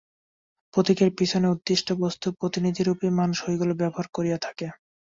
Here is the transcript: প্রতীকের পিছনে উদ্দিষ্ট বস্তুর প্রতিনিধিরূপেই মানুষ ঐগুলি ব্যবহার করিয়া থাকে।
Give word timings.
প্রতীকের 0.73 1.09
পিছনে 1.17 1.47
উদ্দিষ্ট 1.49 1.87
বস্তুর 2.01 2.31
প্রতিনিধিরূপেই 2.39 3.17
মানুষ 3.19 3.37
ঐগুলি 3.45 3.73
ব্যবহার 3.81 4.07
করিয়া 4.13 4.37
থাকে। 4.37 4.65